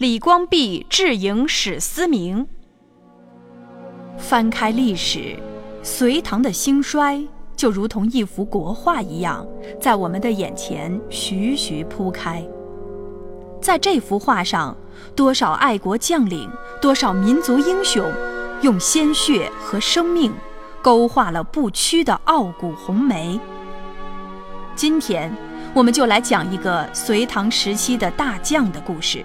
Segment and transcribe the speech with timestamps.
[0.00, 2.46] 李光弼智迎史思明。
[4.16, 5.38] 翻开历史，
[5.82, 7.22] 隋唐的兴衰
[7.54, 9.46] 就如同一幅国画一样，
[9.78, 12.42] 在我们的眼前徐徐铺开。
[13.60, 14.74] 在这幅画上，
[15.14, 18.02] 多少爱国将领，多少民族英雄，
[18.62, 20.32] 用鲜血和生命
[20.80, 23.38] 勾画了不屈的傲骨红梅。
[24.74, 25.30] 今天，
[25.74, 29.22] 我们就来讲一个隋唐时期的大将的故事。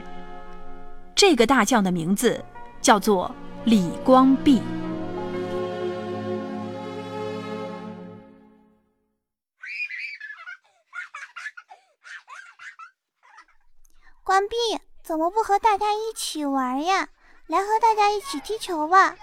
[1.16, 2.44] 这个大将的名字
[2.82, 3.34] 叫做
[3.64, 4.62] 李光弼。
[14.24, 14.56] 光弼，
[15.02, 17.08] 怎么不和大家一起玩呀？
[17.48, 19.16] 来和大家一起踢球吧。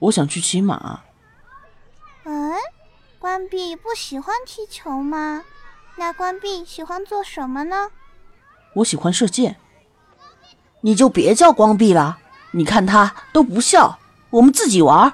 [0.00, 1.04] 我想去骑马。
[2.24, 2.54] 嗯，
[3.20, 5.44] 关闭不喜欢踢球吗？
[5.94, 7.92] 那关闭喜欢做什么呢？
[8.76, 9.60] 我喜欢射箭。
[10.84, 12.18] 你就别叫光弼了，
[12.50, 13.98] 你看他都不笑。
[14.28, 15.08] 我们自己玩。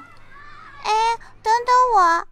[0.82, 2.26] 哎，等等我。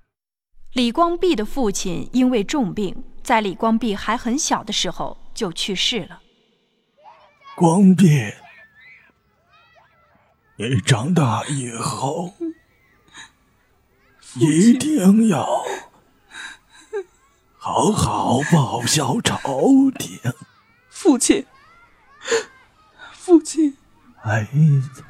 [0.73, 6.21] 李光弼的父亲因为重病，在李光弼还很小的时候就去世了。
[7.55, 8.33] 光弼，
[10.57, 12.35] 你长大以后
[14.35, 15.63] 一定要
[17.57, 19.39] 好好报效朝
[19.97, 20.19] 廷。
[20.91, 21.47] 父亲。
[23.29, 23.77] 父亲，
[24.17, 25.03] 孩子，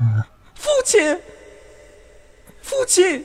[0.57, 1.21] 父亲，
[2.61, 3.25] 父亲。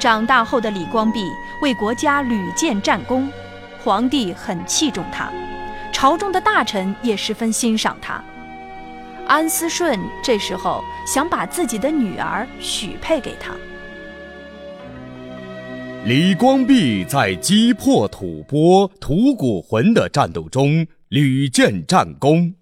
[0.00, 1.30] 长大后的李光弼
[1.62, 3.30] 为国家屡建战功，
[3.84, 5.30] 皇帝很器重他，
[5.92, 8.20] 朝中的大臣也十分欣赏他。
[9.28, 13.54] 安思顺这时候想把自己的女儿许配给他。
[16.04, 22.56] 李光弼在击破吐蕃、吐谷浑的战斗中屡建战功，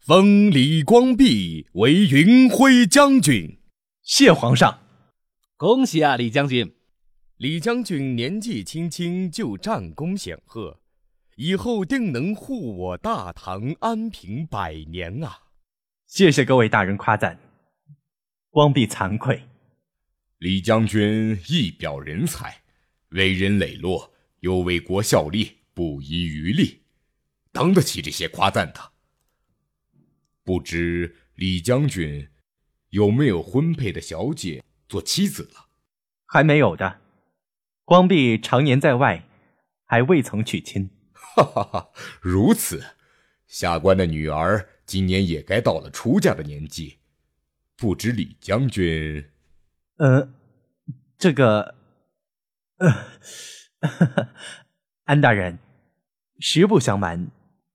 [0.00, 3.58] 封李光弼为云辉将军。
[4.02, 4.80] 谢皇上，
[5.56, 6.74] 恭喜啊，李将军！
[7.38, 10.78] 李将军年纪轻轻就战功显赫，
[11.36, 15.38] 以后定能护我大唐安平百年啊！
[16.06, 17.38] 谢谢各位大人夸赞，
[18.50, 19.42] 光弼惭愧。
[20.38, 22.60] 李将军一表人才，
[23.10, 26.82] 为人磊落，又为国效力，不遗余力，
[27.52, 28.92] 当得起这些夸赞的。
[30.44, 32.28] 不知李将军
[32.90, 35.68] 有没有婚配的小姐做妻子了？
[36.26, 37.00] 还没有的。
[37.84, 39.26] 光弼常年在外，
[39.84, 40.90] 还未曾娶亲。
[41.12, 42.82] 哈哈哈，如此，
[43.46, 46.98] 下官的女儿今年也该到了出嫁的年纪，
[47.76, 49.30] 不知李将军……
[49.96, 50.32] 呃，
[51.16, 51.77] 这个，
[52.78, 53.06] 呃，
[55.04, 55.58] 安大人，
[56.38, 57.28] 实不相瞒，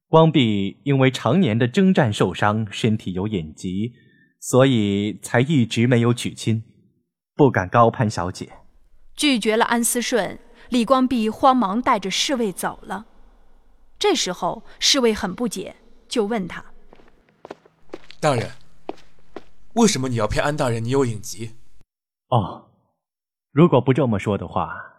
[0.07, 3.93] 光弼因为常年的征战受伤，身体有隐疾，
[4.39, 6.63] 所以才一直没有娶亲，
[7.35, 8.51] 不敢高攀小姐。
[9.15, 13.05] 拒绝了安思顺，李光弼慌忙带着侍卫走了。
[13.99, 15.75] 这时候，侍卫很不解，
[16.07, 16.63] 就问他
[18.19, 18.51] ：“大人，
[19.73, 21.51] 为什么你要骗安大人你有隐疾？”
[22.29, 22.71] 哦，
[23.51, 24.92] 如果不这么说的话，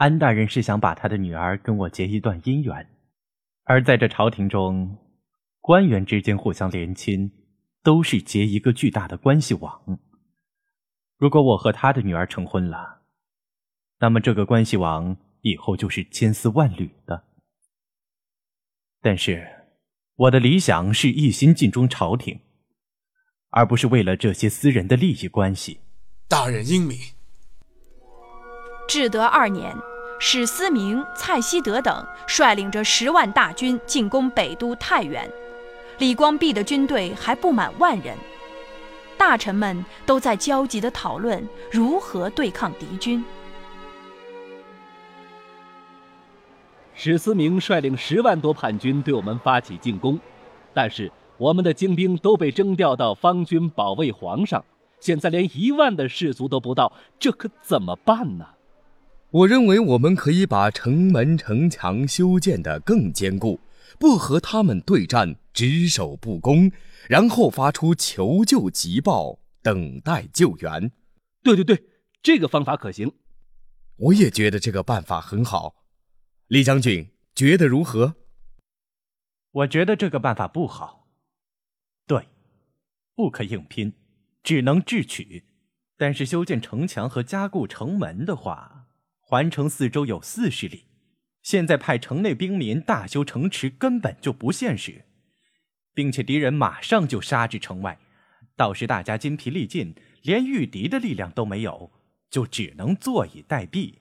[0.00, 2.88] 安大人是想把他的女儿跟我结一段姻缘。
[3.64, 4.96] 而在这朝廷中，
[5.60, 7.30] 官员之间互相连亲，
[7.82, 10.00] 都是结一个巨大的关系网。
[11.18, 13.02] 如果我和他的女儿成婚了，
[13.98, 17.24] 那么这个关系网以后就是千丝万缕的。
[19.02, 19.46] 但是，
[20.14, 22.40] 我的理想是一心尽忠朝廷，
[23.50, 25.80] 而不是为了这些私人的利益关系。
[26.26, 26.96] 大人英明。
[28.88, 29.72] 至德二年，
[30.22, 35.26] 史思明、蔡希德等率领着十万大军进攻北都太原，
[35.96, 38.14] 李光弼的军队还不满万人，
[39.16, 41.42] 大臣们都在焦急地讨论
[41.72, 43.24] 如何对抗敌军。
[46.94, 50.20] 史思明率领十万多叛军对我们发起进攻，
[50.74, 54.62] 但是我们的精兵都被征调到方军保卫皇上，
[55.00, 58.44] 现在连一万的士卒都不到，这可怎么办呢？
[59.32, 63.60] 我认为我们可以把城门城墙修建得更坚固，
[63.98, 66.72] 不和他们对战，只守不攻，
[67.08, 70.90] 然后发出求救急报，等待救援。
[71.44, 71.84] 对对对，
[72.20, 73.12] 这个方法可行。
[73.96, 75.84] 我也觉得这个办法很好。
[76.48, 78.16] 李将军觉得如何？
[79.52, 81.08] 我觉得这个办法不好。
[82.04, 82.26] 对，
[83.14, 83.92] 不可硬拼，
[84.42, 85.44] 只能智取。
[85.96, 88.88] 但是修建城墙和加固城门的话，
[89.30, 90.86] 环城四周有四十里，
[91.40, 95.04] 现在派城内兵民大修城池根本就不现实，
[95.94, 97.96] 并且敌人马上就杀至城外，
[98.56, 101.92] 到时大家筋疲力尽，连御敌的力量都没有，
[102.28, 103.94] 就只能坐以待毙。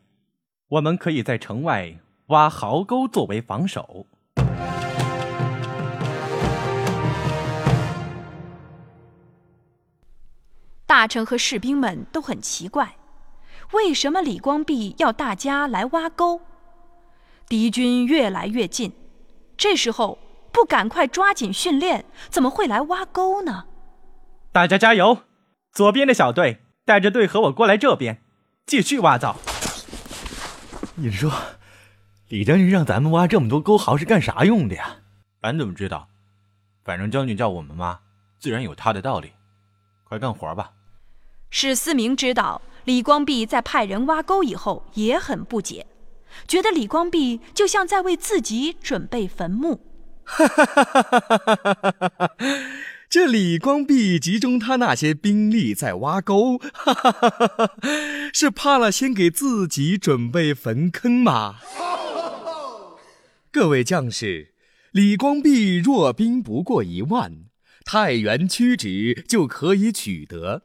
[0.68, 2.00] 我们可以在城外
[2.30, 4.08] 挖壕沟作为防守。
[10.88, 12.96] 大臣和士兵们都很奇怪，
[13.72, 16.42] 为什么李光弼要大家来挖沟？
[17.48, 18.94] 敌军越来越近，
[19.56, 20.18] 这时候
[20.52, 23.66] 不赶快抓紧训练，怎么会来挖沟呢？
[24.52, 25.20] 大家加油！
[25.72, 28.24] 左边的小队带着队和我过来这边，
[28.66, 29.36] 继续挖造。
[30.96, 31.32] 你说，
[32.30, 34.98] 李将军让咱们挖这么多沟壕是干啥用的呀？
[35.42, 36.08] 咱怎么知道？
[36.84, 38.00] 反正将军叫我们挖，
[38.40, 39.32] 自然有他的道理。
[40.04, 40.72] 快干活吧！
[41.52, 45.86] 史思明知道李光弼在派人挖沟以后也很不解，
[46.48, 49.82] 觉得李光弼就像在为自己准备坟墓。
[50.24, 52.32] 哈哈哈哈哈哈！
[53.08, 57.72] 这李光弼集中他那些兵力在挖沟，哈哈哈哈
[58.34, 61.58] 是怕了先给自己准备坟坑吗？
[63.54, 64.56] 各位将士，
[64.92, 67.44] 李光弼弱兵不过一万，
[67.86, 70.64] 太原屈指就可以取得。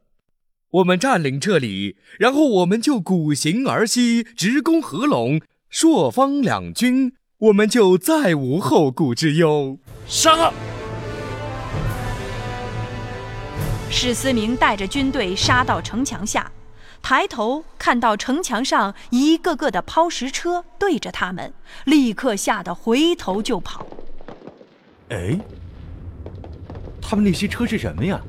[0.74, 5.40] 我们占领这里，然后我们就鼓行而西，直攻合拢，
[5.70, 9.78] 朔方两军，我们就再无后顾之忧。
[10.08, 10.52] 上啊！
[13.88, 16.50] 史思明带着军队杀到城墙下，
[17.00, 21.54] 抬头看到城墙上一个个的抛石车对着他们，
[21.84, 23.86] 立刻吓得回头就跑。
[25.10, 25.38] 哎，
[27.00, 28.20] 他们那些车是什么呀？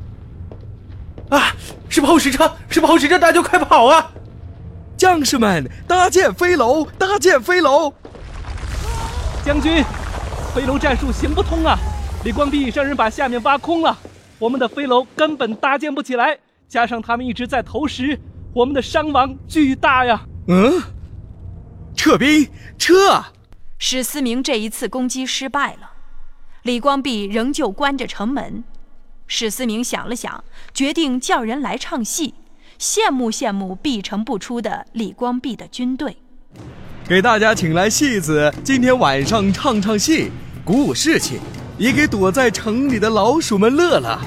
[1.32, 1.56] 啊！
[1.96, 4.12] 是抛石车，是抛石车，大家快跑啊！
[4.98, 7.94] 将士们，搭建飞楼，搭建飞楼！
[9.46, 9.82] 将军，
[10.54, 11.80] 飞楼战术行不通啊！
[12.26, 13.98] 李光弼让人把下面挖空了，
[14.40, 16.38] 我们的飞楼根本搭建不起来。
[16.68, 18.20] 加上他们一直在投石，
[18.52, 20.26] 我们的伤亡巨大呀！
[20.50, 20.84] 嗯，
[21.96, 23.24] 撤兵，撤！
[23.78, 25.92] 史思明这一次攻击失败了，
[26.64, 28.66] 李光弼仍旧关着城门。
[29.28, 30.44] 史思明想了想，
[30.74, 32.36] 决定叫人来唱戏，
[32.80, 36.18] 羡慕羡慕闭城不出的李光弼的军队。
[37.08, 40.32] 给大家请来戏子，今天晚上唱唱戏，
[40.64, 41.40] 鼓舞士气，
[41.78, 44.22] 也给躲在城里的老鼠们乐了。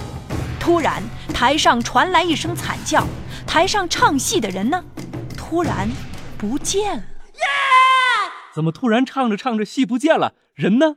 [0.61, 1.03] 突然，
[1.33, 3.07] 台上传来一声惨叫，
[3.47, 4.85] 台上唱戏的人呢，
[5.37, 5.89] 突然
[6.37, 7.03] 不见了。
[8.55, 10.35] 怎么突然唱着唱着戏不见了？
[10.55, 10.97] 人呢？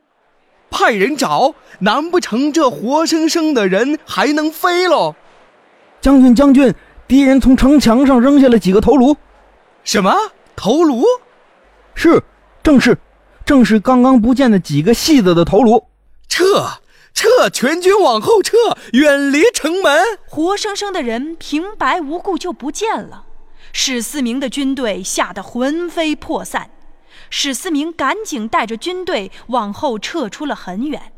[0.71, 5.15] 派人找，难不成这活生生的人还能飞喽？
[5.99, 6.73] 将军，将军，
[7.07, 9.15] 敌人从城墙上扔下了几个头颅。
[9.83, 10.15] 什么
[10.55, 11.03] 头颅？
[11.93, 12.23] 是，
[12.63, 12.97] 正是，
[13.45, 15.85] 正是刚刚不见的几个戏子的头颅。
[16.27, 16.79] 撤，
[17.13, 17.49] 撤！
[17.49, 18.55] 全军往后撤，
[18.93, 20.01] 远离城门。
[20.25, 23.25] 活生生的人平白无故就不见了，
[23.73, 26.71] 史思明的军队吓得魂飞魄散。
[27.29, 31.13] 史思明赶紧带着军队往后撤出了很远，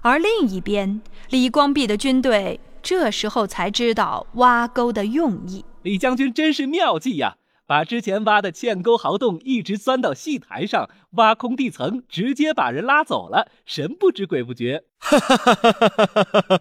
[0.00, 5.64] 而另一边，李光弼的军队这时候才知道挖沟的用意。
[5.82, 7.36] 李将军真是妙计呀！
[7.70, 14.82] 把之前挖的堑沟壕洞一直钻到戏台上，挖空地层，直接把人拉走了，神不知鬼不觉。
[14.98, 16.60] 哈哈哈哈哈哈！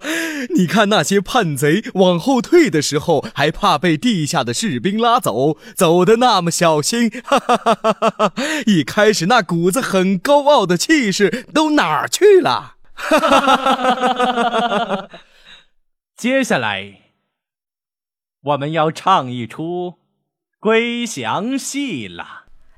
[0.55, 7.09] 你看那些叛贼往后退的时候，还怕被地下的士兵拉走，走的那么小心。
[7.23, 8.33] 哈哈哈哈哈！
[8.67, 12.75] 一开始那股子很高傲的气势都哪儿去了？
[12.93, 15.09] 哈哈哈哈哈！
[16.15, 17.01] 接下来，
[18.43, 19.95] 我们要唱一出。
[20.61, 22.25] 归降戏了。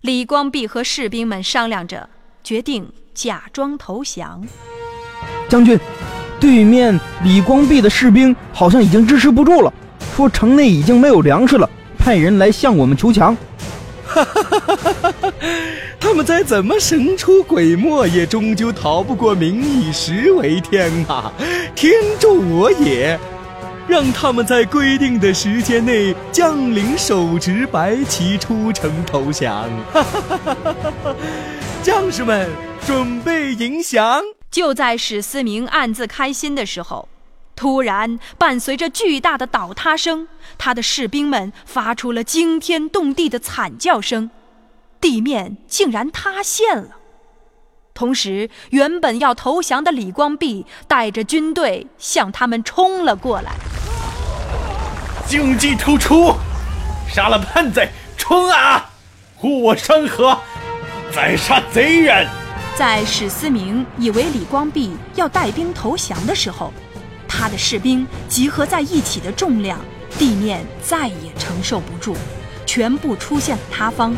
[0.01, 2.07] 李光弼和士兵们商量着，
[2.43, 4.43] 决定假装投降。
[5.49, 5.79] 将军，
[6.39, 9.73] 对面李光弼的士兵好像已经支持不住了，
[10.15, 13.35] 说城内已经没有粮食了，派人来向我们求降。
[14.05, 15.33] 哈哈哈哈哈！
[15.99, 21.33] 他们再怎么神出鬼没，也终究逃不过“民以食为天”啊！
[21.73, 23.19] 天助我也！
[23.91, 29.69] 让他们在规定的时间内将领手执白旗出城投降。
[31.83, 32.49] 将士们
[32.87, 34.23] 准备迎降。
[34.49, 37.09] 就在史思明暗自开心的时候，
[37.53, 44.31] 突然伴随着巨大的倒塌声，他的士兵们发出了惊天动地的惨叫声，
[45.01, 47.00] 地面竟然塌陷了。
[47.93, 53.51] 同时，原本要投降的李光弼带着军队向他们冲了过来。
[55.27, 56.33] 精计突出，
[57.07, 58.89] 杀了叛贼，冲啊！
[59.35, 60.37] 护我山河，
[61.13, 62.27] 宰杀贼人！
[62.75, 66.71] 在史思明以为李光弼要带兵投降的时候，
[67.27, 69.79] 他的士兵集合在一起的重量，
[70.17, 72.15] 地面再也承受不住，
[72.65, 74.15] 全部出现了塌方，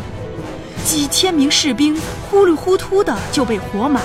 [0.85, 1.99] 几千名士兵
[2.29, 4.01] 糊里糊涂的就被活埋。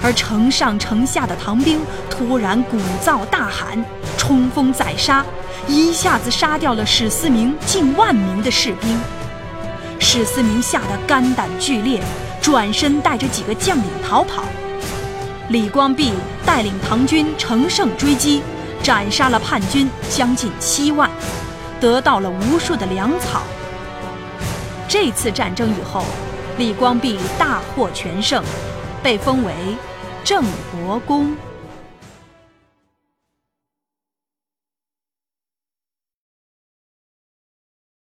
[0.00, 3.84] 而城上城下的唐兵突然鼓噪大喊，
[4.16, 5.24] 冲锋宰杀，
[5.66, 9.00] 一下子杀掉了史思明近万名的士兵。
[9.98, 12.00] 史思明吓得肝胆俱裂，
[12.40, 14.44] 转身带着几个将领逃跑。
[15.48, 16.12] 李光弼
[16.46, 18.40] 带领唐军乘胜追击，
[18.82, 21.10] 斩杀了叛军将近七万，
[21.80, 23.42] 得到了无数的粮草。
[24.88, 26.02] 这次战争以后，
[26.56, 28.42] 李光弼大获全胜。
[29.00, 29.52] 被封为
[30.24, 30.42] 郑
[30.72, 31.36] 国公。